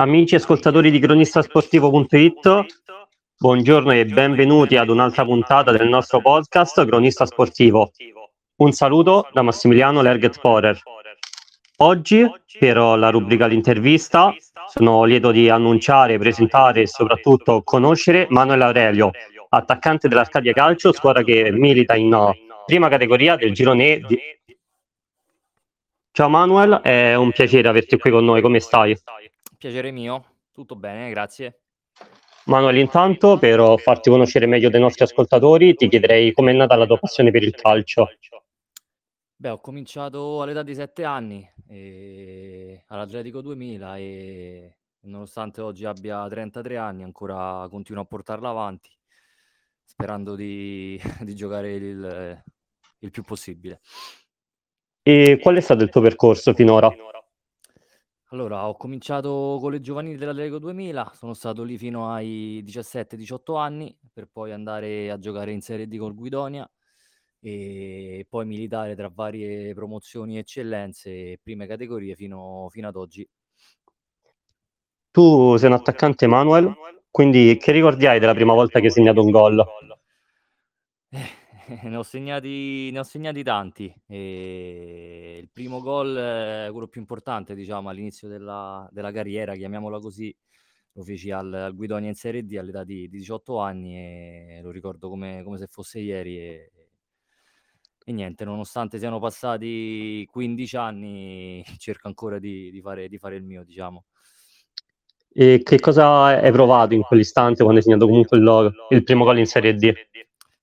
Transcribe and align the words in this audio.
Amici 0.00 0.34
ascoltatori 0.34 0.90
di 0.90 0.98
cronistasportivo.it, 0.98 2.64
buongiorno 3.36 3.90
e 3.92 4.06
benvenuti 4.06 4.78
ad 4.78 4.88
un'altra 4.88 5.26
puntata 5.26 5.72
del 5.72 5.90
nostro 5.90 6.22
podcast 6.22 6.86
Cronista 6.86 7.26
Sportivo. 7.26 7.90
Un 8.62 8.72
saluto 8.72 9.28
da 9.30 9.42
Massimiliano 9.42 10.00
Lerget 10.00 10.40
Porer. 10.40 10.80
Oggi, 11.80 12.26
per 12.58 12.78
la 12.78 13.10
rubrica 13.10 13.44
l'intervista, 13.44 14.34
sono 14.68 15.04
lieto 15.04 15.32
di 15.32 15.50
annunciare, 15.50 16.16
presentare 16.16 16.80
e 16.80 16.86
soprattutto 16.86 17.60
conoscere 17.62 18.26
Manuel 18.30 18.62
Aurelio, 18.62 19.10
attaccante 19.50 20.08
dell'Arcadia 20.08 20.54
Calcio, 20.54 20.94
squadra 20.94 21.22
che 21.22 21.50
milita 21.52 21.94
in 21.94 22.32
prima 22.64 22.88
categoria 22.88 23.36
del 23.36 23.52
girone 23.52 23.98
di... 23.98 24.18
Ciao 26.10 26.30
Manuel, 26.30 26.80
è 26.82 27.14
un 27.16 27.32
piacere 27.32 27.68
averti 27.68 27.98
qui 27.98 28.10
con 28.10 28.24
noi, 28.24 28.40
come 28.40 28.60
stai? 28.60 28.96
Piacere 29.60 29.90
mio, 29.90 30.24
tutto 30.52 30.74
bene, 30.74 31.10
grazie. 31.10 31.60
Manuel, 32.46 32.78
intanto 32.78 33.36
per 33.36 33.74
farti 33.78 34.08
conoscere 34.08 34.46
meglio 34.46 34.70
dei 34.70 34.80
nostri 34.80 35.04
ascoltatori, 35.04 35.74
ti 35.74 35.86
chiederei 35.86 36.32
com'è 36.32 36.50
nata 36.54 36.76
la 36.76 36.86
tua 36.86 36.98
passione 36.98 37.30
per 37.30 37.42
il 37.42 37.54
calcio. 37.54 38.08
Beh, 39.36 39.50
ho 39.50 39.60
cominciato 39.60 40.40
all'età 40.40 40.62
di 40.62 40.74
7 40.74 41.04
anni 41.04 41.46
e... 41.68 42.84
all'Atletico 42.86 43.42
2000 43.42 43.98
e 43.98 44.76
nonostante 45.00 45.60
oggi 45.60 45.84
abbia 45.84 46.26
33 46.26 46.78
anni 46.78 47.02
ancora 47.02 47.66
continuo 47.68 48.00
a 48.00 48.06
portarla 48.06 48.48
avanti 48.48 48.90
sperando 49.84 50.36
di, 50.36 50.98
di 51.20 51.34
giocare 51.34 51.74
il, 51.74 52.42
il 53.00 53.10
più 53.10 53.22
possibile. 53.24 53.82
E 55.02 55.38
qual 55.38 55.56
è 55.56 55.60
stato 55.60 55.82
il 55.82 55.90
tuo 55.90 56.00
percorso 56.00 56.54
finora? 56.54 56.90
Allora, 58.32 58.68
ho 58.68 58.76
cominciato 58.76 59.58
con 59.60 59.72
le 59.72 59.80
giovanili 59.80 60.16
dell'Atletico 60.16 60.60
2000, 60.60 61.10
sono 61.16 61.34
stato 61.34 61.64
lì 61.64 61.76
fino 61.76 62.12
ai 62.12 62.62
17-18 62.62 63.56
anni 63.56 63.92
per 64.12 64.28
poi 64.30 64.52
andare 64.52 65.10
a 65.10 65.18
giocare 65.18 65.50
in 65.50 65.60
Serie 65.60 65.88
D 65.88 65.98
col 65.98 66.14
Guidonia 66.14 66.70
e 67.40 68.24
poi 68.28 68.46
militare 68.46 68.94
tra 68.94 69.10
varie 69.12 69.74
promozioni 69.74 70.38
eccellenze 70.38 71.10
e 71.10 71.40
prime 71.42 71.66
categorie 71.66 72.14
fino, 72.14 72.68
fino 72.70 72.86
ad 72.86 72.94
oggi. 72.94 73.28
Tu 75.10 75.56
sei 75.56 75.68
un 75.68 75.74
attaccante 75.74 76.28
Manuel, 76.28 76.72
quindi 77.10 77.56
che 77.56 77.72
ricordi 77.72 78.06
hai 78.06 78.20
della 78.20 78.34
prima 78.34 78.54
volta 78.54 78.78
che 78.78 78.86
hai 78.86 78.92
segnato 78.92 79.24
un 79.24 79.30
gol? 79.32 79.66
Eh, 81.08 81.28
ne 81.84 81.96
ho 81.96 82.02
segnati, 82.02 82.90
ne 82.90 82.98
ho 82.98 83.02
segnati 83.02 83.42
tanti. 83.42 83.92
E 84.06 85.38
il 85.40 85.48
primo 85.52 85.80
gol, 85.80 86.16
eh, 86.16 86.68
quello 86.70 86.88
più 86.88 87.00
importante, 87.00 87.54
diciamo, 87.54 87.88
all'inizio 87.88 88.28
della, 88.28 88.88
della 88.90 89.12
carriera, 89.12 89.54
chiamiamola 89.54 90.00
così, 90.00 90.34
lo 90.94 91.02
feci 91.04 91.30
al, 91.30 91.52
al 91.52 91.74
Guidonia 91.74 92.08
in 92.08 92.16
Serie 92.16 92.44
D 92.44 92.56
all'età 92.56 92.82
di, 92.82 93.08
di 93.08 93.18
18 93.18 93.58
anni 93.58 93.96
e 93.96 94.60
lo 94.62 94.70
ricordo 94.70 95.08
come, 95.08 95.42
come 95.44 95.58
se 95.58 95.66
fosse 95.66 96.00
ieri. 96.00 96.38
E, 96.38 96.72
e, 98.04 98.12
niente, 98.12 98.44
nonostante 98.44 98.98
siano 98.98 99.20
passati 99.20 100.26
15 100.30 100.76
anni, 100.76 101.64
cerco 101.78 102.08
ancora 102.08 102.38
di, 102.38 102.70
di, 102.70 102.80
fare, 102.80 103.08
di 103.08 103.18
fare 103.18 103.36
il 103.36 103.44
mio, 103.44 103.64
diciamo. 103.64 104.06
E 105.32 105.60
che 105.62 105.78
cosa 105.78 106.24
hai 106.24 106.50
provato 106.50 106.94
in 106.94 107.02
quell'istante 107.02 107.62
quando 107.62 107.78
hai 107.78 107.84
segnato 107.84 108.06
comunque 108.06 108.36
il, 108.36 108.72
il 108.88 109.04
primo 109.04 109.22
gol 109.22 109.38
in 109.38 109.46
Serie 109.46 109.74
D? 109.74 109.92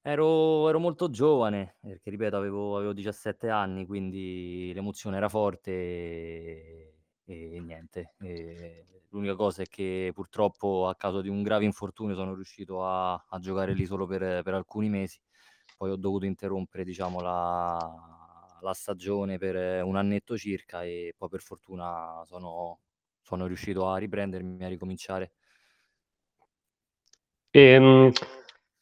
Ero, 0.08 0.69
ero 0.69 0.80
molto 0.80 1.09
giovane, 1.09 1.75
perché 1.81 2.09
ripeto, 2.09 2.38
avevo, 2.38 2.77
avevo 2.77 2.94
17 2.94 3.50
anni, 3.50 3.86
quindi 3.86 4.72
l'emozione 4.73 5.17
era 5.17 5.27
forte 5.27 5.69
e, 5.69 6.94
e 7.25 7.59
niente. 7.59 8.14
E 8.22 8.86
l'unica 9.09 9.36
cosa 9.36 9.64
è 9.64 9.66
che 9.66 10.11
purtroppo 10.14 10.88
a 10.88 10.95
causa 10.95 11.19
di 11.19 11.27
un 11.27 11.44
grave 11.44 11.66
infortunio 11.66 12.16
sono 12.16 12.36
riuscito 12.36 12.86
a, 12.86 13.16
a 13.16 13.39
giocare 13.39 13.73
lì 13.73 13.86
solo 13.86 14.08
per, 14.08 14.44
per, 14.44 14.53
alcuni 14.53 14.88
mesi. 14.88 15.19
Poi 15.75 15.91
ho 15.91 15.97
dovuto 15.97 16.23
interrompere, 16.23 16.86
diciamo, 16.86 17.19
la, 17.19 18.58
la, 18.61 18.73
stagione 18.73 19.37
per 19.37 19.83
un 19.83 19.98
annetto 19.98 20.37
circa 20.37 20.86
e 20.86 21.15
poi 21.17 21.27
per 21.27 21.42
fortuna 21.42 22.23
sono, 22.26 22.80
sono 23.20 23.45
riuscito 23.45 23.89
a 23.89 23.98
riprendermi, 23.98 24.64
a 24.64 24.70
ricominciare. 24.70 25.33
Ehm, 27.52 28.14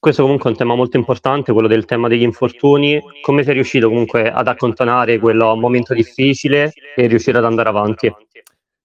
questo 0.05 0.21
comunque 0.21 0.49
è 0.49 0.51
un 0.51 0.59
tema 0.59 0.75
molto 0.75 0.97
importante, 0.97 1.51
quello 1.51 1.67
del 1.67 1.85
tema 1.85 2.07
degli 2.07 2.21
infortuni. 2.21 3.01
Come 3.23 3.41
sei 3.41 3.55
riuscito 3.55 3.89
comunque 3.89 4.29
ad 4.29 4.47
accantonare 4.47 5.17
quel 5.17 5.37
momento 5.37 5.95
difficile 5.95 6.71
e 6.95 7.07
riuscire 7.07 7.39
ad 7.39 7.45
andare 7.45 7.69
avanti? 7.69 8.13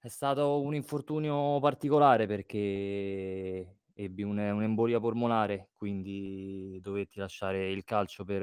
È 0.01 0.09
stato 0.09 0.63
un 0.63 0.75
infortunio 0.75 1.61
particolare 1.61 2.27
perché 2.27 3.81
ebbi 3.93 4.23
un, 4.23 4.39
un'embolia 4.39 4.99
polmonare, 4.99 5.69
quindi 5.77 6.79
dovetti 6.81 7.19
lasciare 7.19 7.71
il 7.71 7.85
calcio 7.85 8.25
per, 8.25 8.41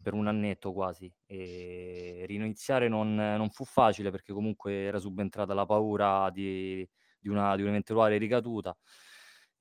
per 0.00 0.14
un 0.14 0.28
annetto 0.28 0.72
quasi. 0.72 1.12
E 1.26 2.22
riniziare 2.28 2.86
non, 2.86 3.16
non, 3.16 3.50
fu 3.50 3.64
facile 3.64 4.12
perché 4.12 4.32
comunque 4.32 4.74
era 4.84 5.00
subentrata 5.00 5.54
la 5.54 5.66
paura 5.66 6.30
di, 6.30 6.88
di, 7.18 7.28
una, 7.28 7.56
di 7.56 7.62
un'eventuale 7.62 8.16
ricaduta. 8.16 8.76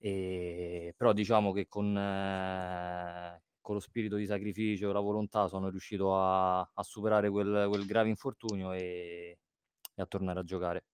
E, 0.01 0.93
però 0.95 1.11
diciamo 1.11 1.51
che 1.51 1.67
con, 1.67 1.95
eh, 1.97 3.41
con, 3.59 3.75
lo 3.75 3.81
spirito 3.81 4.15
di 4.15 4.25
sacrificio 4.25 4.89
e 4.89 4.93
la 4.93 5.01
volontà 5.01 5.47
sono 5.47 5.69
riuscito 5.69 6.15
a, 6.15 6.59
a 6.59 6.83
superare 6.83 7.29
quel, 7.29 7.67
quel, 7.67 7.85
grave 7.85 8.07
infortunio 8.07 8.71
e, 8.71 9.37
e, 9.95 10.01
a 10.01 10.05
tornare 10.05 10.39
a 10.39 10.43
giocare. 10.43 10.85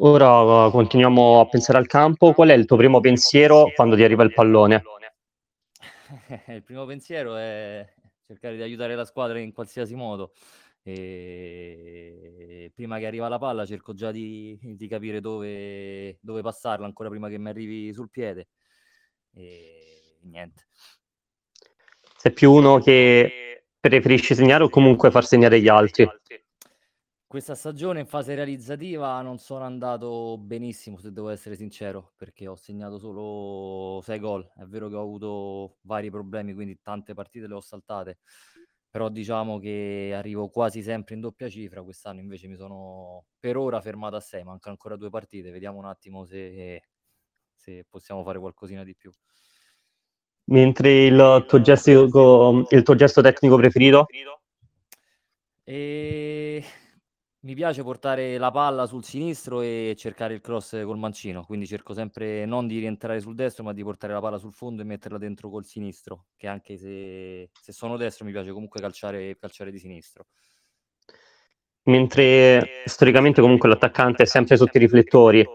Ora 0.00 0.68
continuiamo 0.70 1.40
a 1.40 1.48
pensare 1.48 1.78
al 1.78 1.86
campo. 1.86 2.34
Qual 2.34 2.50
è 2.50 2.52
il 2.52 2.66
tuo 2.66 2.76
primo 2.76 3.00
pensiero 3.00 3.72
quando 3.74 3.96
ti 3.96 4.02
arriva 4.02 4.24
il 4.24 4.34
pallone? 4.34 4.82
il 6.48 6.62
primo 6.62 6.84
pensiero 6.84 7.34
è 7.36 7.86
cercare 8.26 8.56
di 8.56 8.62
aiutare 8.62 8.94
la 8.94 9.06
squadra 9.06 9.38
in 9.38 9.52
qualsiasi 9.52 9.94
modo. 9.94 10.32
E 10.88 12.70
prima 12.72 12.98
che 12.98 13.06
arriva 13.06 13.26
la 13.26 13.38
palla 13.38 13.66
cerco 13.66 13.92
già 13.92 14.12
di, 14.12 14.56
di 14.60 14.86
capire 14.86 15.20
dove, 15.20 16.18
dove, 16.20 16.42
passarla 16.42 16.86
ancora 16.86 17.08
prima 17.08 17.28
che 17.28 17.38
mi 17.38 17.48
arrivi 17.48 17.92
sul 17.92 18.08
piede 18.08 18.50
e 19.32 20.18
niente. 20.22 20.68
Sei 22.16 22.32
più 22.32 22.52
uno 22.52 22.78
che 22.78 23.64
preferisce 23.80 24.36
segnare 24.36 24.62
o 24.62 24.68
comunque 24.68 25.10
far 25.10 25.26
segnare 25.26 25.60
gli 25.60 25.66
altri? 25.66 26.08
Questa 27.26 27.56
stagione 27.56 27.98
in 27.98 28.06
fase 28.06 28.36
realizzativa 28.36 29.20
non 29.22 29.38
sono 29.38 29.64
andato 29.64 30.38
benissimo, 30.38 30.98
se 30.98 31.10
devo 31.12 31.30
essere 31.30 31.56
sincero, 31.56 32.12
perché 32.16 32.46
ho 32.46 32.54
segnato 32.54 32.98
solo 32.98 34.00
6 34.02 34.20
gol. 34.20 34.52
È 34.54 34.62
vero 34.62 34.88
che 34.88 34.94
ho 34.94 35.02
avuto 35.02 35.78
vari 35.80 36.10
problemi, 36.10 36.54
quindi 36.54 36.78
tante 36.80 37.12
partite 37.12 37.48
le 37.48 37.54
ho 37.54 37.60
saltate 37.60 38.18
però 38.96 39.10
diciamo 39.10 39.58
che 39.58 40.14
arrivo 40.14 40.48
quasi 40.48 40.80
sempre 40.80 41.16
in 41.16 41.20
doppia 41.20 41.50
cifra, 41.50 41.82
quest'anno 41.82 42.20
invece 42.20 42.48
mi 42.48 42.56
sono 42.56 43.26
per 43.38 43.58
ora 43.58 43.78
fermato 43.82 44.16
a 44.16 44.20
6, 44.20 44.42
mancano 44.42 44.72
ancora 44.72 44.96
due 44.96 45.10
partite, 45.10 45.50
vediamo 45.50 45.76
un 45.76 45.84
attimo 45.84 46.24
se, 46.24 46.82
se 47.54 47.84
possiamo 47.90 48.22
fare 48.22 48.38
qualcosina 48.38 48.84
di 48.84 48.96
più. 48.96 49.12
Mentre 50.44 51.04
il 51.04 51.44
tuo 51.46 51.60
gesto, 51.60 52.66
il 52.70 52.82
tuo 52.82 52.94
gesto 52.94 53.20
tecnico 53.20 53.56
preferito? 53.56 54.06
E 55.62 56.64
mi 57.46 57.54
piace 57.54 57.84
portare 57.84 58.38
la 58.38 58.50
palla 58.50 58.86
sul 58.86 59.04
sinistro 59.04 59.60
e 59.60 59.94
cercare 59.96 60.34
il 60.34 60.40
cross 60.40 60.82
col 60.82 60.98
mancino, 60.98 61.44
quindi 61.44 61.64
cerco 61.64 61.94
sempre 61.94 62.44
non 62.44 62.66
di 62.66 62.80
rientrare 62.80 63.20
sul 63.20 63.36
destro, 63.36 63.62
ma 63.62 63.72
di 63.72 63.84
portare 63.84 64.12
la 64.12 64.20
palla 64.20 64.36
sul 64.36 64.52
fondo 64.52 64.82
e 64.82 64.84
metterla 64.84 65.16
dentro 65.16 65.48
col 65.48 65.64
sinistro, 65.64 66.24
che 66.36 66.48
anche 66.48 66.76
se, 66.76 67.50
se 67.52 67.70
sono 67.70 67.96
destro 67.96 68.24
mi 68.24 68.32
piace 68.32 68.50
comunque 68.50 68.80
calciare, 68.80 69.36
calciare 69.38 69.70
di 69.70 69.78
sinistro. 69.78 70.26
Mentre 71.84 72.82
storicamente 72.84 73.40
comunque 73.40 73.68
l'attaccante 73.68 74.24
è 74.24 74.26
sempre 74.26 74.56
sotto 74.56 74.76
i 74.76 74.80
riflettori, 74.80 75.46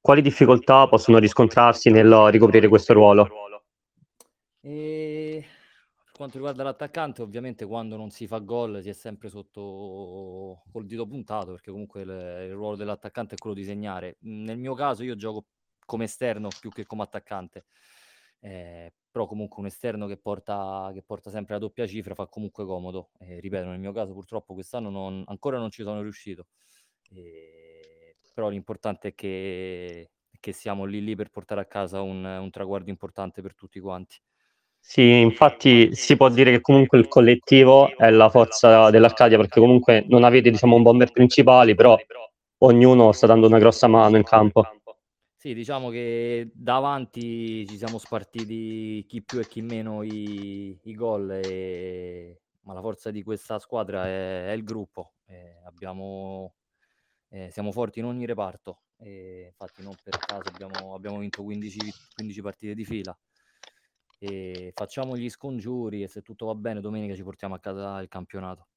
quali 0.00 0.22
difficoltà 0.22 0.88
possono 0.88 1.18
riscontrarsi 1.18 1.90
nel 1.90 2.10
ricoprire 2.30 2.68
questo 2.68 2.94
ruolo? 2.94 3.28
E 4.62 5.44
quanto 6.16 6.36
riguarda 6.36 6.62
l'attaccante, 6.62 7.22
ovviamente 7.22 7.66
quando 7.66 7.96
non 7.96 8.10
si 8.10 8.26
fa 8.28 8.38
gol 8.38 8.80
si 8.82 8.88
è 8.88 8.92
sempre 8.92 9.28
sotto 9.28 10.62
col 10.70 10.86
dito 10.86 11.06
puntato, 11.06 11.52
perché 11.52 11.70
comunque 11.72 12.02
il, 12.02 12.08
il 12.08 12.52
ruolo 12.52 12.76
dell'attaccante 12.76 13.34
è 13.34 13.38
quello 13.38 13.56
di 13.56 13.64
segnare. 13.64 14.18
Nel 14.20 14.56
mio 14.58 14.74
caso 14.74 15.02
io 15.02 15.16
gioco 15.16 15.46
come 15.84 16.04
esterno 16.04 16.48
più 16.60 16.70
che 16.70 16.86
come 16.86 17.02
attaccante, 17.02 17.64
eh, 18.40 18.92
però 19.10 19.26
comunque 19.26 19.60
un 19.60 19.66
esterno 19.66 20.06
che 20.06 20.16
porta, 20.16 20.90
che 20.94 21.02
porta, 21.02 21.30
sempre 21.30 21.54
la 21.54 21.60
doppia 21.60 21.86
cifra 21.86 22.14
fa 22.14 22.26
comunque 22.28 22.64
comodo. 22.64 23.10
Eh, 23.18 23.40
ripeto, 23.40 23.66
nel 23.66 23.80
mio 23.80 23.92
caso 23.92 24.12
purtroppo 24.12 24.54
quest'anno 24.54 24.90
non, 24.90 25.24
ancora 25.26 25.58
non 25.58 25.70
ci 25.70 25.82
sono 25.82 26.00
riuscito, 26.00 26.46
eh, 27.10 28.16
però 28.32 28.48
l'importante 28.48 29.08
è 29.08 29.14
che, 29.14 30.10
che, 30.40 30.52
siamo 30.52 30.84
lì 30.84 31.02
lì 31.02 31.16
per 31.16 31.30
portare 31.30 31.60
a 31.60 31.66
casa 31.66 32.02
un, 32.02 32.24
un 32.24 32.50
traguardo 32.50 32.90
importante 32.90 33.42
per 33.42 33.54
tutti 33.54 33.80
quanti. 33.80 34.16
Sì, 34.86 35.18
infatti 35.18 35.94
si 35.96 36.14
può 36.14 36.28
dire 36.28 36.50
che 36.52 36.60
comunque 36.60 36.98
il 36.98 37.08
collettivo 37.08 37.96
è 37.96 38.10
la 38.10 38.28
forza 38.28 38.90
dell'Arcadia 38.90 39.38
perché 39.38 39.58
comunque 39.58 40.04
non 40.08 40.24
avete 40.24 40.50
diciamo 40.50 40.76
un 40.76 40.82
bomber 40.82 41.10
principali, 41.10 41.74
però 41.74 41.98
ognuno 42.58 43.10
sta 43.10 43.26
dando 43.26 43.46
una 43.46 43.58
grossa 43.58 43.88
mano 43.88 44.18
in 44.18 44.22
campo. 44.22 44.62
Sì, 45.34 45.52
diciamo 45.54 45.88
che 45.88 46.50
davanti 46.52 47.66
ci 47.66 47.76
siamo 47.76 47.98
spartiti 47.98 49.04
chi 49.08 49.22
più 49.22 49.40
e 49.40 49.48
chi 49.48 49.62
meno 49.62 50.02
i, 50.02 50.78
i 50.80 50.94
gol, 50.94 51.40
e... 51.42 52.42
ma 52.60 52.74
la 52.74 52.80
forza 52.80 53.10
di 53.10 53.22
questa 53.22 53.58
squadra 53.58 54.06
è, 54.06 54.48
è 54.48 54.52
il 54.52 54.62
gruppo. 54.64 55.14
Abbiamo, 55.64 56.54
eh, 57.30 57.50
siamo 57.50 57.72
forti 57.72 57.98
in 57.98 58.04
ogni 58.04 58.26
reparto, 58.26 58.82
infatti 58.98 59.82
non 59.82 59.94
per 60.00 60.18
caso 60.18 60.50
abbiamo, 60.52 60.94
abbiamo 60.94 61.18
vinto 61.18 61.42
15, 61.42 61.78
15 62.14 62.42
partite 62.42 62.74
di 62.74 62.84
fila. 62.84 63.18
E 64.26 64.72
facciamo 64.74 65.18
gli 65.18 65.28
scongiuri 65.28 66.02
e 66.02 66.08
se 66.08 66.22
tutto 66.22 66.46
va 66.46 66.54
bene 66.54 66.80
domenica 66.80 67.14
ci 67.14 67.22
portiamo 67.22 67.54
a 67.54 67.58
casa 67.58 68.00
il 68.00 68.08
campionato. 68.08 68.68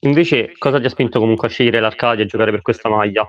Invece, 0.00 0.52
cosa 0.56 0.80
ti 0.80 0.86
ha 0.86 0.88
spinto 0.88 1.20
comunque 1.20 1.48
a 1.48 1.50
scegliere 1.50 1.78
l'Arcadia 1.78 2.24
e 2.24 2.26
giocare 2.26 2.50
per 2.50 2.62
questa 2.62 2.88
maglia? 2.88 3.28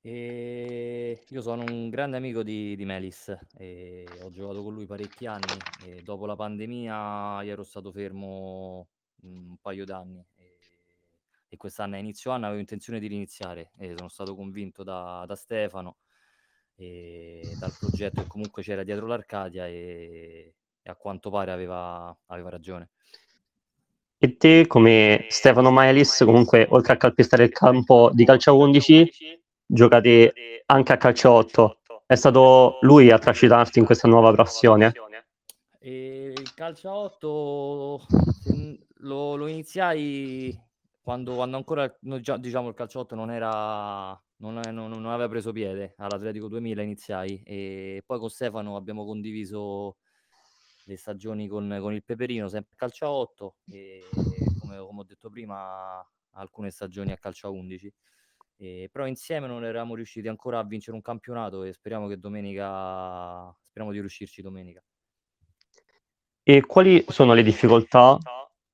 E 0.00 1.20
io 1.28 1.42
sono 1.42 1.62
un 1.62 1.90
grande 1.90 2.16
amico 2.16 2.42
di, 2.42 2.74
di 2.74 2.84
Melis 2.86 3.28
ho 3.28 4.30
giocato 4.30 4.62
con 4.62 4.72
lui 4.72 4.86
parecchi 4.86 5.26
anni 5.26 5.44
e 5.86 6.02
dopo 6.02 6.24
la 6.24 6.36
pandemia 6.36 7.42
io 7.42 7.52
ero 7.52 7.62
stato 7.62 7.90
fermo 7.90 8.86
un 9.22 9.56
paio 9.60 9.84
d'anni 9.84 10.24
e, 10.36 10.58
e 11.48 11.56
quest'anno 11.56 11.96
a 11.96 11.98
inizio 11.98 12.30
anno 12.30 12.46
avevo 12.46 12.60
intenzione 12.60 12.98
di 12.98 13.06
riniziare 13.06 13.72
e 13.78 13.94
sono 13.96 14.08
stato 14.08 14.34
convinto 14.34 14.82
da, 14.82 15.24
da 15.26 15.36
Stefano 15.36 15.96
e 16.76 17.54
dal 17.58 17.72
progetto 17.78 18.22
che 18.22 18.26
comunque 18.26 18.62
c'era 18.62 18.82
dietro 18.82 19.06
l'Arcadia 19.06 19.66
e, 19.66 20.54
e 20.82 20.90
a 20.90 20.96
quanto 20.96 21.30
pare 21.30 21.52
aveva, 21.52 22.16
aveva 22.26 22.50
ragione. 22.50 22.90
E 24.18 24.36
te, 24.36 24.66
come 24.66 25.26
Stefano 25.28 25.70
Maelis, 25.70 26.22
comunque 26.24 26.66
oltre 26.70 26.94
a 26.94 26.96
calpestare 26.96 27.44
il 27.44 27.50
campo 27.50 28.10
di 28.12 28.24
calcio 28.24 28.56
11, 28.56 29.40
giocate 29.66 30.32
anche 30.66 30.92
a 30.92 30.96
calcio 30.96 31.30
8. 31.30 31.78
È 32.06 32.14
stato 32.14 32.78
lui 32.82 33.10
a 33.10 33.18
trascinarti 33.18 33.78
in 33.78 33.84
questa 33.84 34.08
nuova 34.08 34.32
passione? 34.32 34.92
E 35.78 36.32
il 36.34 36.54
calcio 36.54 36.90
8 36.90 38.06
lo, 39.00 39.36
lo 39.36 39.46
iniziai 39.46 40.58
quando, 41.04 41.34
quando, 41.34 41.58
ancora 41.58 41.94
diciamo, 42.00 42.68
il 42.68 42.74
calcio 42.74 43.00
8 43.00 43.14
non, 43.14 43.30
era, 43.30 44.18
non, 44.36 44.58
non, 44.72 44.88
non, 44.88 45.06
aveva 45.06 45.28
preso 45.28 45.52
piede. 45.52 45.92
All'Atletico 45.98 46.48
2000 46.48 46.82
iniziai 46.82 47.42
e 47.44 48.02
poi 48.06 48.18
con 48.18 48.30
Stefano 48.30 48.74
abbiamo 48.74 49.04
condiviso 49.04 49.98
le 50.86 50.96
stagioni 50.96 51.46
con, 51.46 51.76
con 51.78 51.92
il 51.92 52.02
Peperino, 52.02 52.48
sempre 52.48 52.72
a 52.72 52.76
calcio 52.78 53.06
8 53.06 53.56
e 53.70 54.02
come, 54.60 54.78
come 54.78 55.00
ho 55.00 55.04
detto 55.04 55.28
prima 55.28 56.02
alcune 56.36 56.70
stagioni 56.70 57.12
a 57.12 57.18
calcio 57.18 57.52
11 57.52 57.94
e, 58.56 58.88
però 58.90 59.06
insieme 59.06 59.46
non 59.46 59.62
eravamo 59.62 59.94
riusciti 59.94 60.28
ancora 60.28 60.58
a 60.58 60.64
vincere 60.64 60.96
un 60.96 61.02
campionato 61.02 61.64
e 61.64 61.74
speriamo 61.74 62.08
che 62.08 62.18
domenica 62.18 63.54
speriamo 63.60 63.92
di 63.92 64.00
riuscirci 64.00 64.40
domenica. 64.40 64.82
E 66.42 66.64
quali 66.64 67.04
sono 67.08 67.34
le 67.34 67.42
difficoltà 67.42 68.18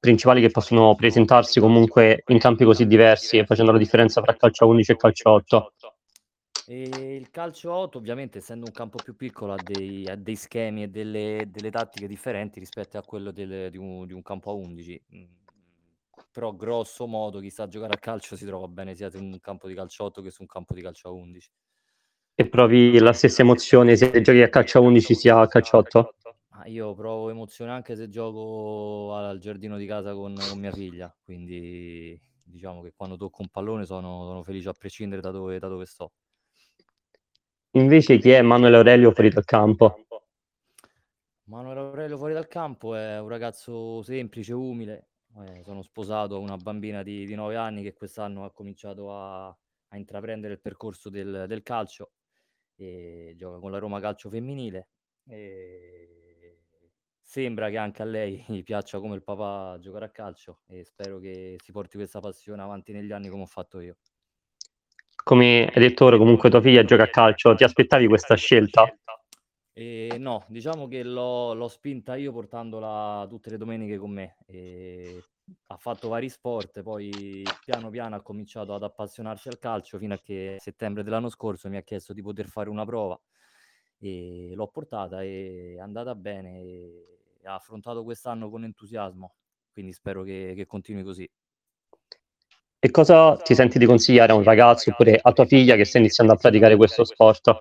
principali 0.00 0.40
che 0.40 0.50
possono 0.50 0.94
presentarsi 0.94 1.60
comunque 1.60 2.24
in 2.28 2.38
campi 2.38 2.64
così 2.64 2.86
diversi 2.86 3.36
e 3.36 3.44
facendo 3.44 3.70
la 3.70 3.78
differenza 3.78 4.22
tra 4.22 4.34
calcio 4.34 4.66
11 4.66 4.92
e 4.92 4.96
calcio 4.96 5.30
8? 5.30 5.72
E 6.66 7.16
il 7.16 7.30
calcio 7.30 7.72
8 7.72 7.98
ovviamente 7.98 8.38
essendo 8.38 8.64
un 8.66 8.72
campo 8.72 8.98
più 9.02 9.14
piccolo 9.14 9.52
ha 9.52 9.62
dei, 9.62 10.06
ha 10.08 10.16
dei 10.16 10.36
schemi 10.36 10.84
e 10.84 10.88
delle, 10.88 11.48
delle, 11.48 11.70
tattiche 11.70 12.06
differenti 12.06 12.58
rispetto 12.58 12.96
a 12.96 13.02
quello 13.02 13.30
del, 13.30 13.70
di, 13.70 13.76
un, 13.76 14.06
di, 14.06 14.14
un, 14.14 14.22
campo 14.22 14.50
a 14.50 14.54
11 14.54 15.02
però 16.32 16.54
grosso 16.54 17.06
modo 17.06 17.40
chi 17.40 17.50
sa 17.50 17.66
giocare 17.66 17.94
a 17.94 17.98
calcio 17.98 18.36
si 18.36 18.46
trova 18.46 18.68
bene 18.68 18.94
sia 18.94 19.10
su 19.10 19.18
un 19.18 19.38
campo 19.40 19.68
di 19.68 19.74
calcio 19.74 20.04
8 20.04 20.22
che 20.22 20.30
su 20.30 20.42
un 20.42 20.48
campo 20.48 20.74
di 20.74 20.80
calcio 20.80 21.08
a 21.08 21.12
11. 21.12 21.50
E 22.34 22.48
provi 22.48 22.98
la 22.98 23.12
stessa 23.12 23.42
emozione 23.42 23.96
se 23.96 24.20
giochi 24.20 24.40
a 24.40 24.48
calcio 24.48 24.78
a 24.78 24.82
11 24.82 25.14
sia 25.14 25.40
a 25.40 25.46
calcio 25.46 25.76
8? 25.76 26.14
Io 26.66 26.94
provo 26.94 27.30
emozione 27.30 27.70
anche 27.70 27.96
se 27.96 28.08
gioco 28.08 29.14
al 29.14 29.38
giardino 29.38 29.76
di 29.76 29.86
casa 29.86 30.14
con, 30.14 30.34
con, 30.34 30.58
mia 30.58 30.72
figlia, 30.72 31.14
quindi 31.22 32.20
diciamo 32.42 32.82
che 32.82 32.92
quando 32.94 33.16
tocco 33.16 33.42
un 33.42 33.48
pallone 33.48 33.84
sono, 33.84 34.24
sono 34.24 34.42
felice 34.42 34.68
a 34.68 34.72
prescindere 34.72 35.20
da 35.20 35.30
dove, 35.30 35.58
da 35.58 35.68
dove 35.68 35.86
sto. 35.86 36.12
Invece 37.72 38.18
chi 38.18 38.30
è 38.30 38.42
Manuel 38.42 38.74
Aurelio 38.74 39.12
fuori 39.12 39.30
dal 39.30 39.44
campo? 39.44 40.06
Manuel 41.44 41.78
Aurelio 41.78 42.16
fuori 42.16 42.32
dal 42.32 42.48
campo 42.48 42.94
è 42.94 43.20
un 43.20 43.28
ragazzo 43.28 44.02
semplice, 44.02 44.52
umile, 44.52 45.08
eh, 45.38 45.62
sono 45.62 45.82
sposato 45.82 46.34
a 46.34 46.38
una 46.38 46.56
bambina 46.56 47.02
di, 47.02 47.24
di 47.26 47.34
9 47.34 47.56
anni 47.56 47.82
che 47.82 47.92
quest'anno 47.92 48.44
ha 48.44 48.52
cominciato 48.52 49.14
a, 49.14 49.46
a 49.46 49.96
intraprendere 49.96 50.54
il 50.54 50.60
percorso 50.60 51.08
del, 51.10 51.44
del, 51.46 51.62
calcio 51.62 52.12
e 52.74 53.34
gioca 53.36 53.58
con 53.58 53.70
la 53.70 53.78
Roma 53.78 54.00
Calcio 54.00 54.28
Femminile. 54.30 54.88
E 55.26 56.29
sembra 57.30 57.70
che 57.70 57.76
anche 57.76 58.02
a 58.02 58.04
lei 58.04 58.44
piaccia 58.64 58.98
come 58.98 59.14
il 59.14 59.22
papà 59.22 59.78
giocare 59.78 60.06
a 60.06 60.10
calcio 60.10 60.62
e 60.66 60.82
spero 60.82 61.20
che 61.20 61.54
si 61.62 61.70
porti 61.70 61.96
questa 61.96 62.18
passione 62.18 62.60
avanti 62.60 62.90
negli 62.90 63.12
anni 63.12 63.28
come 63.28 63.42
ho 63.42 63.46
fatto 63.46 63.78
io. 63.78 63.98
Come 65.22 65.70
hai 65.72 65.80
detto 65.80 66.06
ora, 66.06 66.16
comunque 66.16 66.50
tua 66.50 66.60
figlia 66.60 66.82
gioca 66.82 67.04
a 67.04 67.08
calcio, 67.08 67.54
ti 67.54 67.62
aspettavi 67.62 68.08
questa 68.08 68.34
scelta? 68.34 68.92
E 69.72 70.16
no, 70.18 70.44
diciamo 70.48 70.88
che 70.88 71.04
l'ho, 71.04 71.54
l'ho 71.54 71.68
spinta 71.68 72.16
io 72.16 72.32
portandola 72.32 73.24
tutte 73.28 73.50
le 73.50 73.58
domeniche 73.58 73.96
con 73.96 74.10
me. 74.10 74.36
E 74.46 75.22
ha 75.68 75.76
fatto 75.76 76.08
vari 76.08 76.28
sport, 76.28 76.82
poi 76.82 77.44
piano 77.64 77.90
piano 77.90 78.16
ha 78.16 78.22
cominciato 78.22 78.74
ad 78.74 78.82
appassionarsi 78.82 79.46
al 79.46 79.60
calcio 79.60 79.98
fino 79.98 80.14
a 80.14 80.18
che 80.18 80.56
a 80.56 80.60
settembre 80.60 81.04
dell'anno 81.04 81.28
scorso 81.28 81.68
mi 81.68 81.76
ha 81.76 81.82
chiesto 81.82 82.12
di 82.12 82.22
poter 82.22 82.48
fare 82.48 82.68
una 82.68 82.84
prova 82.84 83.16
e 84.00 84.52
l'ho 84.54 84.66
portata 84.68 85.22
e 85.22 85.74
è 85.76 85.80
andata 85.80 86.14
bene 86.14 86.60
e 86.62 87.19
ha 87.44 87.54
affrontato 87.54 88.02
quest'anno 88.04 88.50
con 88.50 88.64
entusiasmo, 88.64 89.34
quindi 89.72 89.92
spero 89.92 90.22
che, 90.22 90.52
che 90.54 90.66
continui 90.66 91.02
così. 91.02 91.28
E 92.82 92.90
cosa 92.90 93.36
ti 93.36 93.54
senti 93.54 93.78
di 93.78 93.84
consigliare 93.84 94.32
a 94.32 94.34
un 94.34 94.42
ragazzo 94.42 94.90
oppure 94.90 95.18
a 95.20 95.32
tua 95.32 95.44
figlia 95.44 95.76
che 95.76 95.84
sta 95.84 95.98
iniziando 95.98 96.32
a 96.32 96.36
praticare 96.36 96.76
questo 96.76 97.04
sport? 97.04 97.58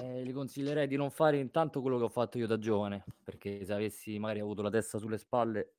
Eh, 0.00 0.22
gli 0.22 0.32
consiglierei 0.32 0.86
di 0.86 0.96
non 0.96 1.10
fare 1.10 1.38
intanto 1.38 1.82
quello 1.82 1.98
che 1.98 2.04
ho 2.04 2.08
fatto 2.08 2.38
io 2.38 2.46
da 2.46 2.58
giovane, 2.58 3.04
perché 3.24 3.64
se 3.64 3.72
avessi 3.72 4.18
magari 4.18 4.40
avuto 4.40 4.62
la 4.62 4.70
testa 4.70 4.98
sulle 4.98 5.18
spalle, 5.18 5.74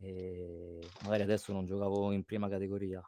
eh, 0.00 0.80
magari 1.02 1.22
adesso 1.22 1.52
non 1.52 1.64
giocavo 1.64 2.12
in 2.12 2.24
prima 2.24 2.48
categoria, 2.48 3.02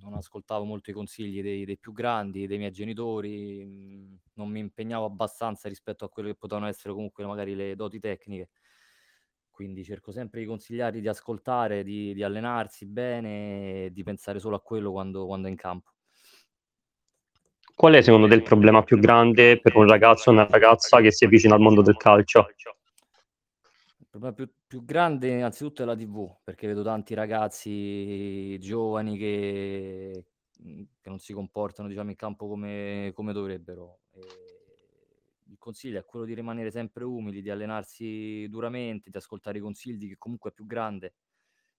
non 0.00 0.14
ascoltavo 0.14 0.64
molto 0.64 0.90
i 0.90 0.94
consigli 0.94 1.42
dei, 1.42 1.64
dei, 1.64 1.78
più 1.78 1.92
grandi, 1.92 2.46
dei 2.46 2.58
miei 2.58 2.70
genitori, 2.70 3.64
mh, 3.64 4.18
non 4.34 4.48
mi 4.48 4.60
impegnavo 4.60 5.04
abbastanza 5.04 5.68
rispetto 5.68 6.04
a 6.04 6.08
quello 6.08 6.28
che 6.28 6.34
potevano 6.34 6.66
essere 6.66 6.92
comunque 6.92 7.24
magari 7.24 7.54
le 7.54 7.74
doti 7.74 7.98
tecniche. 7.98 8.50
Quindi 9.50 9.84
cerco 9.84 10.12
sempre 10.12 10.40
di 10.40 10.46
consigliargli 10.46 11.00
di 11.00 11.08
ascoltare, 11.08 11.84
di, 11.84 12.14
di 12.14 12.22
allenarsi 12.22 12.86
bene 12.86 13.84
e 13.84 13.90
di 13.92 14.02
pensare 14.02 14.38
solo 14.38 14.56
a 14.56 14.60
quello 14.60 14.90
quando, 14.90 15.26
quando 15.26 15.46
è 15.46 15.50
in 15.50 15.56
campo. 15.56 15.90
Qual 17.74 17.94
è 17.94 18.02
secondo 18.02 18.28
te 18.28 18.34
il 18.34 18.42
problema 18.42 18.82
più 18.82 18.98
grande 18.98 19.60
per 19.60 19.76
un 19.76 19.86
ragazzo 19.86 20.30
o 20.30 20.32
una 20.32 20.46
ragazza 20.46 21.00
che 21.00 21.12
si 21.12 21.24
avvicina 21.24 21.54
al 21.54 21.60
mondo 21.60 21.82
del 21.82 21.96
calcio? 21.96 22.46
Problema 24.12 24.34
più, 24.34 24.52
più 24.66 24.84
grande 24.84 25.28
innanzitutto 25.28 25.82
è 25.82 25.86
la 25.86 25.96
TV, 25.96 26.36
perché 26.44 26.66
vedo 26.66 26.82
tanti 26.82 27.14
ragazzi 27.14 28.58
giovani 28.58 29.16
che, 29.16 30.26
che 31.00 31.08
non 31.08 31.18
si 31.18 31.32
comportano 31.32 31.88
diciamo, 31.88 32.10
in 32.10 32.16
campo 32.16 32.46
come, 32.46 33.12
come 33.14 33.32
dovrebbero. 33.32 34.00
E 34.10 34.20
il 35.46 35.56
consiglio 35.56 35.98
è 35.98 36.04
quello 36.04 36.26
di 36.26 36.34
rimanere 36.34 36.70
sempre 36.70 37.04
umili, 37.04 37.40
di 37.40 37.48
allenarsi 37.48 38.46
duramente, 38.50 39.08
di 39.08 39.16
ascoltare 39.16 39.56
i 39.56 39.62
consigli 39.62 40.08
che 40.08 40.18
comunque 40.18 40.50
è 40.50 40.52
più 40.52 40.66
grande 40.66 41.14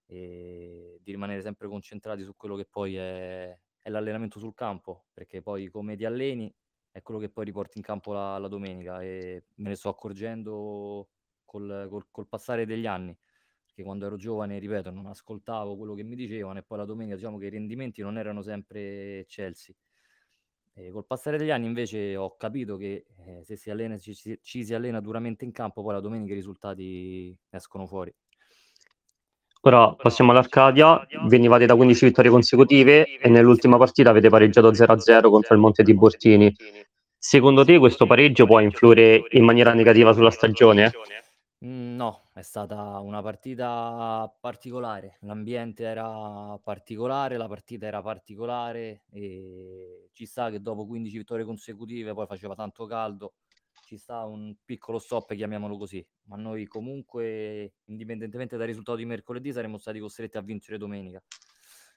e 0.08 1.00
di 1.04 1.12
rimanere 1.12 1.44
sempre 1.44 1.68
concentrati 1.68 2.24
su 2.24 2.36
quello 2.36 2.56
che 2.56 2.66
poi 2.66 2.96
è, 2.96 3.56
è 3.80 3.90
l'allenamento 3.92 4.40
sul 4.40 4.56
campo, 4.56 5.06
perché 5.14 5.44
poi 5.44 5.68
come 5.68 5.96
ti 5.96 6.04
alleni 6.04 6.52
è 6.90 7.04
quello 7.04 7.20
che 7.20 7.30
poi 7.30 7.46
riporti 7.46 7.78
in 7.78 7.84
campo 7.84 8.12
la, 8.12 8.40
la 8.40 8.48
domenica 8.48 9.04
e 9.04 9.44
me 9.58 9.70
ne 9.70 9.76
sto 9.76 9.90
accorgendo 9.90 11.10
col, 11.54 11.88
col, 11.88 12.06
col, 12.10 12.28
passare 12.28 12.66
degli 12.66 12.88
anni, 12.88 13.16
perché 13.64 13.84
quando 13.84 14.08
ero 14.08 14.16
giovane, 14.16 14.58
ripeto, 14.58 14.90
non 14.90 15.06
ascoltavo 15.06 15.78
quello 15.78 15.94
che 15.94 16.04
mi 16.04 16.16
dicevano 16.16 16.58
e 16.58 16.64
poi 16.64 16.80
la 16.80 16.86
domenica 16.86 17.16
diciamo 17.16 17.38
che 17.38 17.46
i 17.46 17.50
rendimenti 17.50 18.02
non 18.02 18.18
erano 18.18 18.42
sempre 18.42 19.20
eccelsi. 19.20 19.76
E 20.76 20.90
col 20.90 21.06
passare 21.06 21.38
degli 21.38 21.52
anni 21.52 21.68
invece 21.68 22.16
ho 22.16 22.36
capito 22.36 22.78
che 22.78 23.06
eh, 23.28 23.44
se 23.44 23.56
si 23.56 23.70
allena, 23.70 23.96
ci, 24.00 24.16
ci 24.42 24.66
si 24.66 24.74
allena 24.74 25.00
duramente 25.00 25.46
in 25.46 25.52
campo, 25.52 25.84
poi 25.84 25.94
la 25.94 26.00
domenica 26.00 26.32
i 26.32 26.36
risultati 26.36 27.38
escono 27.52 27.86
fuori. 27.86 28.12
Ora 29.66 29.94
passiamo 29.94 30.32
all'Arcadia, 30.32 31.08
venivate 31.28 31.66
da 31.66 31.76
15 31.76 32.08
vittorie 32.08 32.32
consecutive 32.32 33.18
e 33.18 33.30
nell'ultima 33.30 33.78
partita 33.78 34.10
avete 34.10 34.28
pareggiato 34.28 34.72
0-0 34.72 35.30
contro 35.30 35.54
il 35.54 35.62
Monte 35.62 35.84
di 35.84 35.94
Bortini. 35.94 36.54
Secondo 37.18 37.64
te 37.64 37.78
questo 37.78 38.06
pareggio 38.06 38.46
può 38.46 38.60
influire 38.60 39.24
in 39.30 39.46
maniera 39.46 39.74
negativa 39.74 40.12
sulla 40.12 40.32
stagione? 40.32 40.92
Mhmm, 41.64 41.96
no, 41.96 42.30
è 42.34 42.42
stata 42.42 43.00
una 43.00 43.22
partita 43.22 44.36
particolare. 44.42 45.18
L'ambiente 45.22 45.84
era 45.84 46.58
particolare, 46.62 47.38
la 47.38 47.48
partita 47.48 47.86
era 47.86 48.02
particolare 48.02 49.04
e 49.10 50.10
ci 50.12 50.26
sta 50.26 50.50
che 50.50 50.60
dopo 50.62 50.86
15 50.86 51.18
vittorie 51.18 51.46
consecutive, 51.46 52.14
poi 52.14 52.26
faceva 52.28 52.54
tanto 52.56 52.86
caldo, 52.86 53.36
ci 53.86 53.98
sta 53.98 54.26
un 54.26 54.56
piccolo 54.66 55.00
stop, 55.00 55.34
chiamiamolo 55.34 55.78
così. 55.78 56.06
Ma 56.24 56.36
noi 56.36 56.66
comunque, 56.68 57.76
indipendentemente 57.86 58.58
dal 58.58 58.68
risultato 58.68 58.98
di 58.98 59.06
mercoledì, 59.06 59.54
saremmo 59.54 59.78
stati 59.78 60.00
costretti 60.00 60.38
a 60.38 60.42
vincere 60.42 60.78
domenica. 60.78 61.24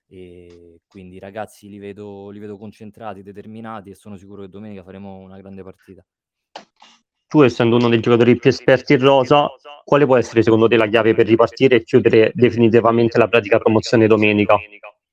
E 0.08 0.80
quindi 0.87 1.16
i 1.16 1.18
ragazzi 1.18 1.68
li 1.68 1.78
vedo 1.78 2.30
li 2.30 2.38
vedo 2.38 2.56
concentrati, 2.56 3.23
determinati 3.23 3.90
e 3.90 3.94
sono 3.96 4.16
sicuro 4.16 4.42
che 4.42 4.49
domenica 4.49 4.85
faremo 4.85 5.16
una 5.16 5.37
grande 5.38 5.64
partita 5.64 6.06
tu 7.28 7.42
essendo 7.42 7.76
uno 7.76 7.88
dei 7.88 8.00
giocatori 8.00 8.37
più 8.37 8.50
esperti 8.50 8.95
in 8.95 9.00
rosa, 9.00 9.49
quale 9.85 10.06
può 10.06 10.16
essere 10.16 10.42
secondo 10.42 10.68
te 10.68 10.76
la 10.76 10.87
chiave 10.87 11.14
per 11.14 11.26
ripartire 11.26 11.76
e 11.76 11.83
chiudere 11.83 12.33
definitivamente 12.35 13.18
la 13.18 13.28
pratica 13.28 13.59
promozione 13.59 14.06
domenica? 14.06 14.56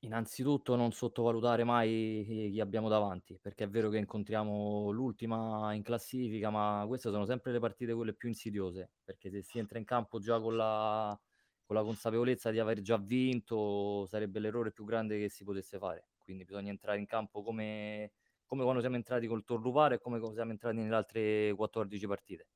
Innanzitutto 0.00 0.76
non 0.76 0.92
sottovalutare 0.92 1.64
mai 1.64 2.50
chi 2.52 2.60
abbiamo 2.60 2.88
davanti, 2.88 3.38
perché 3.40 3.64
è 3.64 3.68
vero 3.68 3.88
che 3.88 3.96
incontriamo 3.96 4.90
l'ultima 4.90 5.72
in 5.72 5.82
classifica, 5.82 6.50
ma 6.50 6.84
queste 6.86 7.10
sono 7.10 7.24
sempre 7.24 7.52
le 7.52 7.58
partite 7.58 7.94
quelle 7.94 8.12
più 8.12 8.28
insidiose, 8.28 8.90
perché 9.02 9.30
se 9.30 9.42
si 9.42 9.58
entra 9.58 9.78
in 9.78 9.84
campo 9.84 10.18
già 10.18 10.38
con 10.40 10.56
la, 10.56 11.18
con 11.64 11.74
la 11.74 11.82
consapevolezza 11.82 12.50
di 12.50 12.58
aver 12.58 12.82
già 12.82 12.98
vinto, 12.98 14.04
sarebbe 14.06 14.40
l'errore 14.40 14.72
più 14.72 14.84
grande 14.84 15.18
che 15.18 15.30
si 15.30 15.42
potesse 15.42 15.78
fare. 15.78 16.08
Quindi 16.18 16.44
bisogna 16.44 16.70
entrare 16.70 16.98
in 16.98 17.06
campo 17.06 17.42
come, 17.42 18.12
come 18.46 18.62
quando 18.62 18.80
siamo 18.80 18.96
entrati 18.96 19.26
col 19.26 19.44
Torruvare 19.44 19.96
e 19.96 19.98
come 19.98 20.20
siamo 20.32 20.50
entrati 20.50 20.76
nelle 20.76 20.94
altre 20.94 21.52
14 21.54 22.06
partite. 22.06 22.48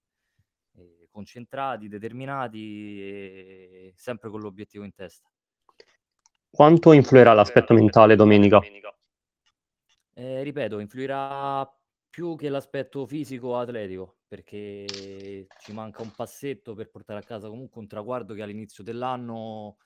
E 0.76 1.08
concentrati, 1.10 1.88
determinati 1.88 3.02
e 3.02 3.92
sempre 3.96 4.30
con 4.30 4.40
l'obiettivo 4.40 4.84
in 4.84 4.94
testa. 4.94 5.28
Quanto 6.50 6.92
influirà 6.92 7.32
l'aspetto 7.34 7.74
mentale 7.74 8.16
domenica? 8.16 8.60
Eh, 10.14 10.42
ripeto, 10.42 10.78
influirà 10.78 11.70
più 12.08 12.34
che 12.36 12.48
l'aspetto 12.48 13.06
fisico 13.06 13.56
atletico, 13.56 14.16
perché 14.26 14.86
ci 15.60 15.72
manca 15.72 16.02
un 16.02 16.10
passetto 16.10 16.74
per 16.74 16.90
portare 16.90 17.20
a 17.20 17.22
casa 17.22 17.48
comunque 17.48 17.80
un 17.80 17.86
traguardo 17.86 18.34
che 18.34 18.42
all'inizio 18.42 18.82
dell'anno 18.82 19.76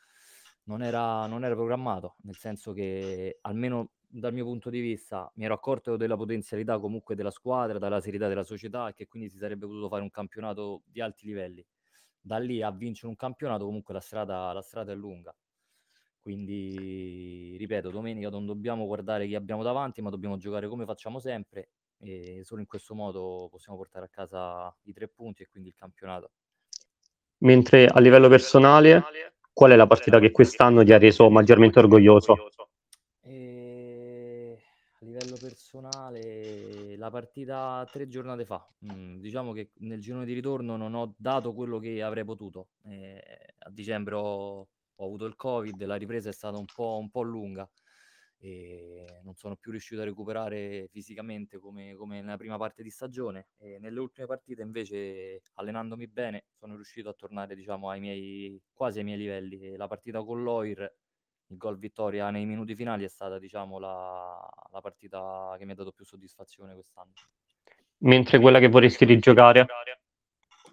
non 0.65 0.83
era, 0.83 1.27
non 1.27 1.45
era 1.45 1.55
programmato, 1.55 2.17
nel 2.23 2.37
senso 2.37 2.73
che 2.73 3.39
almeno 3.43 3.91
dal 4.15 4.35
mio 4.35 4.45
punto 4.45 4.69
di 4.69 4.81
vista 4.81 5.31
mi 5.37 5.47
ero 5.47 5.55
accorto 5.55 5.97
della 5.97 6.17
potenzialità 6.17 6.79
comunque 6.79 7.15
della 7.15 7.31
squadra, 7.31 7.79
dalla 7.79 8.01
serietà 8.01 8.29
della 8.29 8.45
società 8.45 8.89
e 8.89 8.95
che 8.95 9.09
quindi 9.09 9.31
si 9.31 9.39
sarebbe 9.39 9.67
potuto 9.67 9.89
fare 9.89 10.03
un 10.03 10.11
campionato 10.11 10.83
di 10.85 11.01
alti 11.01 11.27
livelli. 11.27 11.65
Da 12.21 12.37
lì 12.37 12.61
a 12.61 12.71
vincere 12.71 13.09
un 13.09 13.17
campionato 13.17 13.65
comunque 13.65 13.95
la 13.95 14.01
strada, 14.01 14.53
la 14.53 14.61
strada 14.61 14.93
è 14.93 14.95
lunga. 14.95 15.35
Quindi, 16.21 17.57
ripeto, 17.59 17.91
domenica 17.91 18.29
non 18.29 18.45
dobbiamo 18.45 18.87
guardare 18.87 19.27
chi 19.27 19.35
abbiamo 19.35 19.63
davanti, 19.63 20.03
ma 20.03 20.11
dobbiamo 20.11 20.37
giocare 20.37 20.69
come 20.69 20.85
facciamo 20.85 21.19
sempre 21.19 21.71
e 21.99 22.43
solo 22.45 22.61
in 22.61 22.67
questo 22.67 22.95
modo 22.95 23.49
possiamo 23.51 23.79
portare 23.79 24.05
a 24.05 24.09
casa 24.09 24.77
i 24.83 24.93
tre 24.93 25.09
punti 25.09 25.43
e 25.43 25.49
quindi 25.49 25.71
il 25.71 25.75
campionato. 25.75 26.33
Mentre 27.39 27.87
a 27.87 27.99
livello 27.99 28.29
personale, 28.29 29.03
qual 29.53 29.73
è 29.73 29.77
la 29.77 29.87
partita 29.87 30.21
che 30.21 30.31
quest'anno 30.31 30.85
ti 30.85 30.93
ha 30.93 30.99
reso 30.99 31.29
maggiormente 31.31 31.79
orgoglioso? 31.79 32.37
livello 35.13 35.37
personale, 35.73 36.97
la 36.97 37.11
partita 37.11 37.87
tre 37.91 38.07
giornate 38.07 38.45
fa. 38.45 38.67
Mm, 38.85 39.21
diciamo 39.21 39.53
che 39.53 39.71
nel 39.79 40.01
girone 40.01 40.27
di 40.27 40.35
ritorno 40.35 40.77
non 40.77 40.95
ho 40.95 41.15
dato 41.17 41.55
quello 41.55 41.79
che 41.79 42.03
avrei 42.03 42.25
potuto. 42.25 42.69
Eh, 42.85 43.55
a 43.59 43.71
dicembre 43.71 44.15
ho, 44.15 44.61
ho, 44.95 45.05
avuto 45.05 45.25
il 45.25 45.35
Covid, 45.35 45.83
la 45.85 45.97
ripresa 45.97 46.29
è 46.29 46.33
stata 46.33 46.59
un 46.59 46.67
po', 46.67 46.99
un 47.01 47.11
po', 47.11 47.23
lunga 47.23 47.69
e 48.37 49.21
non 49.23 49.35
sono 49.37 49.57
più 49.57 49.71
riuscito 49.71 50.01
a 50.03 50.05
recuperare 50.05 50.89
fisicamente 50.91 51.59
come, 51.59 51.95
come 51.95 52.21
nella 52.21 52.37
prima 52.37 52.59
parte 52.59 52.83
di 52.83 52.91
stagione. 52.91 53.49
E 53.57 53.79
nelle 53.79 54.01
ultime 54.01 54.27
partite 54.27 54.63
invece, 54.63 55.43
allenandomi 55.55 56.07
bene, 56.09 56.47
sono 56.59 56.75
riuscito 56.75 57.09
a 57.09 57.15
tornare 57.15 57.55
diciamo, 57.55 57.89
ai 57.89 58.01
miei, 58.01 58.61
quasi 58.73 58.99
ai 58.99 59.05
miei 59.05 59.19
livelli. 59.19 59.61
E 59.61 59.77
la 59.77 59.87
partita 59.87 60.23
con 60.23 60.43
l'Oir 60.43 60.93
il 61.53 61.59
gol 61.59 61.79
vittoria 61.79 62.31
nei 62.31 62.47
minuti 62.47 62.75
finali 62.75 63.05
è 63.05 63.09
stata 63.09 63.39
diciamo 63.39 63.79
la, 63.79 64.49
la 64.71 64.81
partita 64.81 65.55
che 65.59 65.65
mi 65.67 65.73
ha 65.73 65.75
dato 65.75 65.93
più 65.93 66.05
soddisfazione 66.05 66.73
quest'anno. 66.75 67.13
Mentre 67.99 68.41
quella 68.41 68.59
che 68.59 68.69
vorresti 68.69 69.05
rigiocare? 69.05 69.67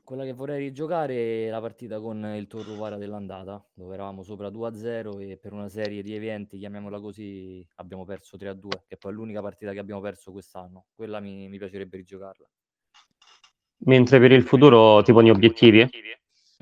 Quella 0.03 0.23
che 0.23 0.33
vorrei 0.33 0.57
rigiocare 0.57 1.45
è 1.45 1.49
la 1.49 1.61
partita 1.61 1.99
con 1.99 2.23
il 2.35 2.47
Torrovara 2.47 2.97
dell'andata, 2.97 3.63
dove 3.73 3.93
eravamo 3.93 4.23
sopra 4.23 4.49
2-0 4.49 5.19
e 5.19 5.37
per 5.37 5.53
una 5.53 5.69
serie 5.69 6.01
di 6.01 6.15
eventi, 6.15 6.57
chiamiamola 6.57 6.99
così, 6.99 7.63
abbiamo 7.75 8.05
perso 8.05 8.35
3-2, 8.35 8.85
che 8.87 8.97
poi 8.97 9.11
è 9.11 9.13
l'unica 9.13 9.41
partita 9.41 9.71
che 9.71 9.77
abbiamo 9.77 10.01
perso 10.01 10.31
quest'anno. 10.31 10.87
Quella 10.95 11.19
mi, 11.19 11.47
mi 11.47 11.59
piacerebbe 11.59 11.97
rigiocarla. 11.97 12.49
Mentre 13.81 14.19
per 14.19 14.31
il 14.31 14.41
futuro 14.41 15.03
ti 15.03 15.11
poni 15.11 15.29
obiettivi? 15.29 15.87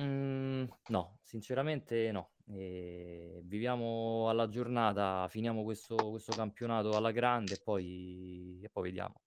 Mm, 0.01 0.65
no, 0.89 1.19
sinceramente 1.23 2.11
no. 2.11 2.31
E 2.49 3.41
viviamo 3.43 4.29
alla 4.29 4.47
giornata, 4.47 5.27
finiamo 5.29 5.63
questo, 5.63 5.95
questo 5.95 6.33
campionato 6.33 6.95
alla 6.95 7.11
grande 7.11 7.55
e 7.55 7.59
poi, 7.63 8.59
e 8.63 8.69
poi 8.69 8.83
vediamo. 8.83 9.21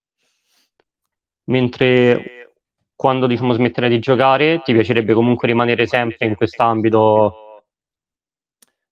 Mentre 1.44 2.54
quando 2.94 3.26
diciamo 3.26 3.52
smettere 3.52 3.88
di 3.88 3.98
giocare, 3.98 4.62
ti 4.62 4.72
piacerebbe 4.72 5.14
comunque 5.14 5.48
rimanere 5.48 5.86
sempre 5.86 6.26
in 6.26 6.34
quest'ambito? 6.34 7.64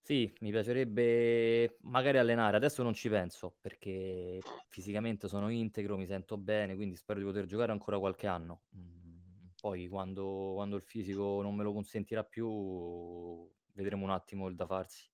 Sì, 0.09 0.33
mi 0.41 0.51
piacerebbe 0.51 1.77
magari 1.83 2.17
allenare. 2.17 2.57
Adesso 2.57 2.83
non 2.83 2.95
ci 2.95 3.11
penso 3.11 3.57
perché 3.61 4.41
fisicamente 4.69 5.29
sono 5.29 5.51
integro, 5.51 5.99
mi 5.99 6.07
sento 6.07 6.39
bene, 6.39 6.75
quindi 6.75 6.97
spero 6.97 7.19
di 7.19 7.27
poter 7.27 7.45
giocare 7.45 7.73
ancora 7.73 7.99
qualche 7.99 8.27
anno. 8.27 8.63
Mm, 8.75 9.49
poi 9.61 9.87
quando, 9.89 10.53
quando 10.55 10.77
il 10.77 10.83
fisico 10.83 11.43
non 11.43 11.55
me 11.55 11.63
lo 11.63 11.75
consentirà 11.75 12.25
più, 12.25 13.47
vedremo 13.79 14.05
un 14.05 14.11
attimo 14.11 14.49
il 14.49 14.57
da 14.57 14.67
farsi. 14.67 15.07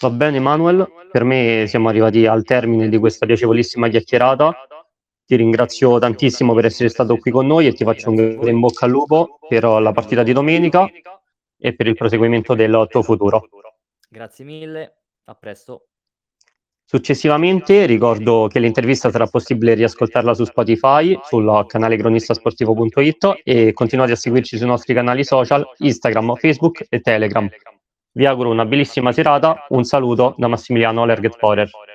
Va 0.00 0.10
bene 0.10 0.38
Manuel, 0.38 0.86
per 1.10 1.24
me 1.24 1.64
siamo 1.66 1.88
arrivati 1.88 2.26
al 2.26 2.44
termine 2.44 2.88
di 2.88 2.98
questa 2.98 3.26
piacevolissima 3.26 3.88
chiacchierata. 3.88 4.54
Ti 5.24 5.34
ringrazio 5.36 5.98
tantissimo 5.98 6.54
per 6.54 6.66
essere 6.66 6.88
stato 6.88 7.16
qui 7.16 7.30
con 7.30 7.46
noi 7.46 7.66
e 7.66 7.72
ti 7.72 7.84
faccio 7.84 8.10
un 8.10 8.14
grande 8.14 8.50
in 8.50 8.60
bocca 8.60 8.84
al 8.84 8.92
lupo 8.92 9.38
per 9.48 9.64
la 9.64 9.92
partita 9.92 10.22
di 10.22 10.32
domenica 10.32 10.88
e 11.56 11.74
per 11.74 11.86
il 11.86 11.94
proseguimento 11.96 12.54
del 12.54 12.86
tuo 12.88 13.02
futuro. 13.02 13.48
Grazie 14.08 14.44
mille, 14.44 15.02
a 15.24 15.34
presto. 15.34 15.88
Successivamente 16.90 17.84
ricordo 17.84 18.46
che 18.50 18.58
l'intervista 18.58 19.10
sarà 19.10 19.26
possibile 19.26 19.74
riascoltarla 19.74 20.32
su 20.32 20.44
Spotify, 20.44 21.14
sul 21.22 21.66
canale 21.66 21.98
cronistasportivo.it 21.98 23.40
e 23.44 23.74
continuate 23.74 24.12
a 24.12 24.16
seguirci 24.16 24.56
sui 24.56 24.66
nostri 24.66 24.94
canali 24.94 25.22
social 25.22 25.68
Instagram, 25.76 26.36
Facebook 26.36 26.86
e 26.88 27.00
Telegram. 27.00 27.46
Vi 28.10 28.24
auguro 28.24 28.48
una 28.48 28.64
bellissima 28.64 29.12
serata, 29.12 29.66
un 29.68 29.84
saluto 29.84 30.34
da 30.38 30.48
Massimiliano 30.48 31.04
Lerget 31.04 31.36
Forer. 31.36 31.68